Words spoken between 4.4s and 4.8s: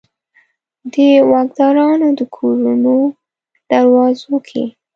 کې